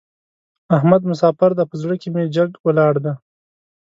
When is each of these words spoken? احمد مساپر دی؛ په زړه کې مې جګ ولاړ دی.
احمد 0.77 1.01
مساپر 1.09 1.49
دی؛ 1.57 1.63
په 1.69 1.75
زړه 1.81 1.95
کې 2.01 2.07
مې 2.13 2.23
جګ 2.35 2.49
ولاړ 2.65 2.93
دی. 3.03 3.13